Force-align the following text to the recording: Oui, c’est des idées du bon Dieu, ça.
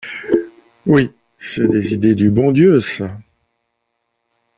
Oui, 0.87 1.11
c’est 1.37 1.67
des 1.67 1.93
idées 1.93 2.15
du 2.15 2.31
bon 2.31 2.51
Dieu, 2.51 2.79
ça. 2.79 3.19